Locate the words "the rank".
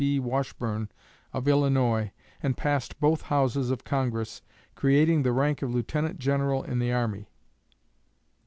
5.21-5.61